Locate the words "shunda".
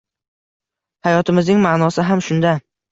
2.31-2.61